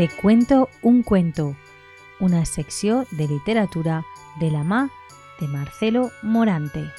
[0.00, 1.58] Te cuento un cuento,
[2.20, 4.02] una sección de literatura
[4.40, 4.88] de la MA
[5.38, 6.90] de Marcelo Morante.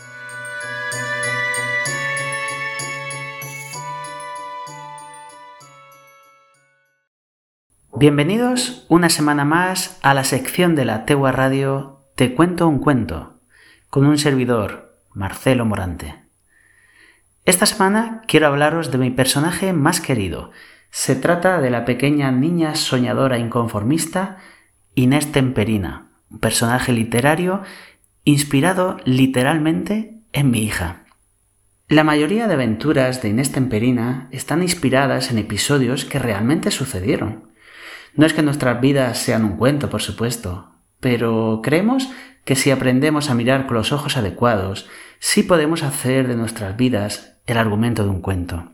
[7.96, 13.40] Bienvenidos una semana más a la sección de la Tegua Radio Te cuento un cuento,
[13.90, 16.22] con un servidor, Marcelo Morante.
[17.46, 20.52] Esta semana quiero hablaros de mi personaje más querido.
[20.92, 24.38] Se trata de la pequeña niña soñadora inconformista
[24.94, 27.62] Inés Temperina, un personaje literario
[28.26, 31.06] inspirado literalmente en mi hija.
[31.88, 37.52] La mayoría de aventuras de Inés Temperina están inspiradas en episodios que realmente sucedieron.
[38.14, 42.10] No es que nuestras vidas sean un cuento, por supuesto, pero creemos
[42.44, 47.38] que si aprendemos a mirar con los ojos adecuados, sí podemos hacer de nuestras vidas
[47.46, 48.74] el argumento de un cuento.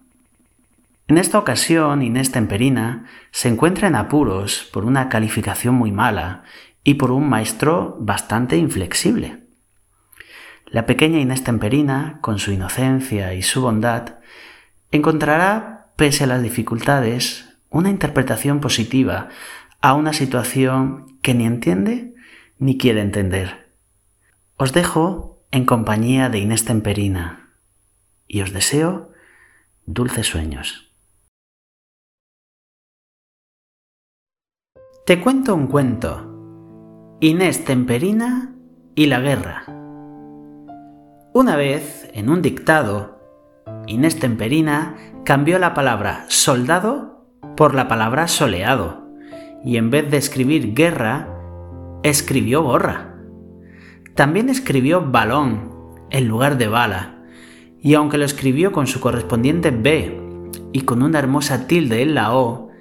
[1.08, 6.44] En esta ocasión, Inés Temperina se encuentra en apuros por una calificación muy mala
[6.84, 9.44] y por un maestro bastante inflexible.
[10.66, 14.16] La pequeña Inés Temperina, con su inocencia y su bondad,
[14.92, 19.30] encontrará, pese a las dificultades, una interpretación positiva
[19.80, 22.16] a una situación que ni entiende
[22.60, 23.72] ni quiere entender.
[24.58, 27.54] Os dejo en compañía de Inés Temperina
[28.28, 29.14] y os deseo
[29.86, 30.87] dulces sueños.
[35.08, 37.16] Te cuento un cuento.
[37.22, 38.54] Inés Temperina
[38.94, 39.64] y la guerra.
[41.34, 43.18] Una vez, en un dictado,
[43.88, 49.08] Inés Temperina cambió la palabra soldado por la palabra soleado,
[49.64, 51.30] y en vez de escribir guerra,
[52.04, 53.16] escribió borra.
[54.14, 55.72] También escribió balón
[56.10, 57.24] en lugar de bala
[57.80, 62.36] y aunque lo escribió con su correspondiente B y con una hermosa tilde en la
[62.36, 62.72] O,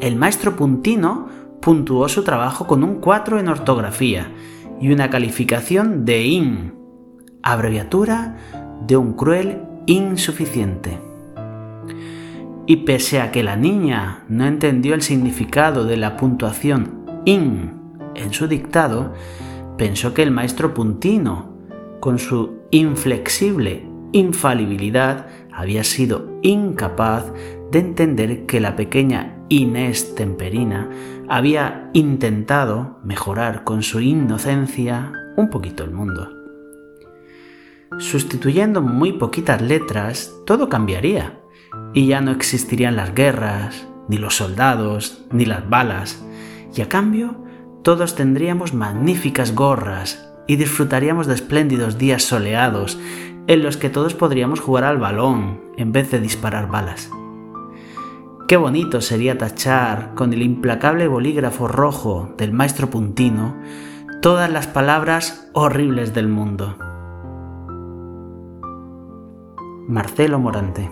[0.00, 1.37] el maestro puntino
[1.68, 4.32] puntuó su trabajo con un 4 en ortografía
[4.80, 6.72] y una calificación de IN,
[7.42, 8.38] abreviatura
[8.86, 10.98] de un cruel insuficiente.
[12.66, 17.74] Y pese a que la niña no entendió el significado de la puntuación IN
[18.14, 19.12] en su dictado,
[19.76, 21.52] pensó que el maestro puntino,
[22.00, 27.30] con su inflexible infalibilidad había sido incapaz
[27.70, 30.88] de entender que la pequeña Inés Temperina
[31.28, 36.30] había intentado mejorar con su inocencia un poquito el mundo.
[37.98, 41.40] Sustituyendo muy poquitas letras, todo cambiaría,
[41.94, 46.24] y ya no existirían las guerras, ni los soldados, ni las balas,
[46.74, 47.44] y a cambio
[47.82, 52.98] todos tendríamos magníficas gorras y disfrutaríamos de espléndidos días soleados
[53.46, 57.10] en los que todos podríamos jugar al balón en vez de disparar balas.
[58.48, 63.54] Qué bonito sería tachar con el implacable bolígrafo rojo del maestro puntino
[64.22, 66.78] todas las palabras horribles del mundo.
[69.86, 70.90] Marcelo Morante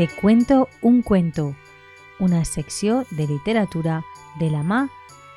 [0.00, 1.54] Te cuento un cuento,
[2.18, 4.02] una sección de literatura
[4.38, 4.88] de la MA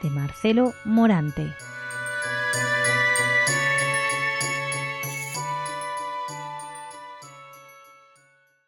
[0.01, 1.51] de Marcelo Morante.